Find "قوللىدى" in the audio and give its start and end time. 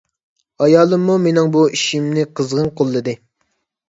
2.81-3.15